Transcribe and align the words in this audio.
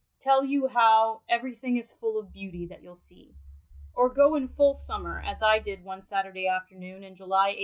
tell 0.21 0.43
you 0.43 0.67
how 0.67 1.21
everything 1.29 1.77
is 1.77 1.91
full 1.99 2.19
of 2.19 2.33
beauty" 2.33 2.65
that 2.67 2.81
you'll 2.81 2.95
see; 2.95 3.35
or 3.93 4.09
go 4.09 4.33
in 4.33 4.47
full 4.47 4.73
summer, 4.73 5.21
as 5.23 5.43
I 5.43 5.59
did 5.59 5.83
one 5.83 6.01
Saturday 6.01 6.47
afternoon 6.47 7.03
in 7.03 7.15
July, 7.15 7.49
1874. 7.49 7.59